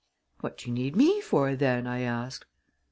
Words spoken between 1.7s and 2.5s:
I asked.